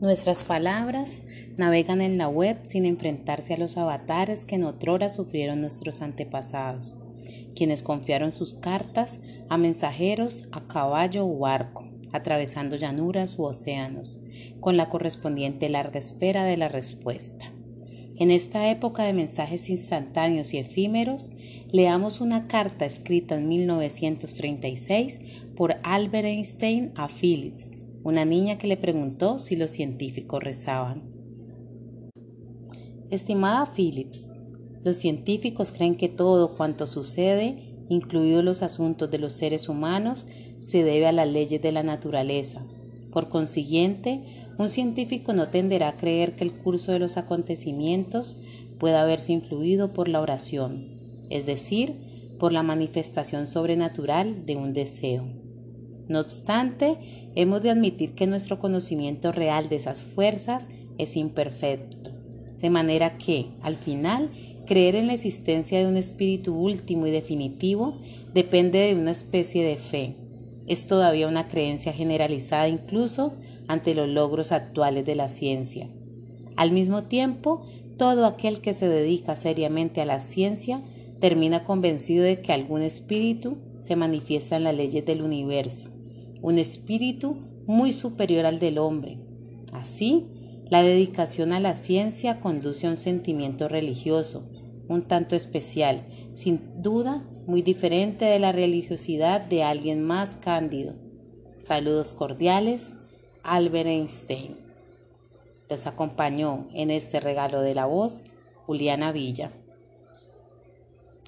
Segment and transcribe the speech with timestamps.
[0.00, 1.20] Nuestras palabras
[1.58, 6.96] navegan en la web sin enfrentarse a los avatares que en otrora sufrieron nuestros antepasados,
[7.54, 14.22] quienes confiaron sus cartas a mensajeros a caballo o barco, atravesando llanuras u océanos,
[14.58, 17.52] con la correspondiente larga espera de la respuesta.
[18.16, 21.30] En esta época de mensajes instantáneos y efímeros,
[21.72, 25.18] leamos una carta escrita en 1936
[25.56, 27.72] por Albert Einstein a Phillips,
[28.02, 31.02] una niña que le preguntó si los científicos rezaban.
[33.10, 34.32] Estimada Phillips,
[34.84, 37.56] los científicos creen que todo cuanto sucede,
[37.88, 40.26] incluidos los asuntos de los seres humanos,
[40.58, 42.62] se debe a las leyes de la naturaleza.
[43.12, 44.22] Por consiguiente,
[44.58, 48.38] un científico no tenderá a creer que el curso de los acontecimientos
[48.78, 50.88] pueda haberse influido por la oración,
[51.28, 51.96] es decir,
[52.38, 55.39] por la manifestación sobrenatural de un deseo.
[56.10, 56.96] No obstante,
[57.36, 60.66] hemos de admitir que nuestro conocimiento real de esas fuerzas
[60.98, 62.10] es imperfecto,
[62.60, 64.28] de manera que, al final,
[64.66, 67.96] creer en la existencia de un espíritu último y definitivo
[68.34, 70.16] depende de una especie de fe.
[70.66, 73.34] Es todavía una creencia generalizada incluso
[73.68, 75.88] ante los logros actuales de la ciencia.
[76.56, 77.62] Al mismo tiempo,
[77.96, 80.82] todo aquel que se dedica seriamente a la ciencia
[81.20, 85.99] termina convencido de que algún espíritu se manifiesta en las leyes del universo
[86.42, 89.18] un espíritu muy superior al del hombre.
[89.72, 90.26] Así,
[90.68, 94.44] la dedicación a la ciencia conduce a un sentimiento religioso,
[94.88, 100.94] un tanto especial, sin duda muy diferente de la religiosidad de alguien más cándido.
[101.58, 102.94] Saludos cordiales,
[103.42, 104.56] Albert Einstein.
[105.68, 108.24] Los acompañó en este regalo de la voz
[108.66, 109.52] Juliana Villa.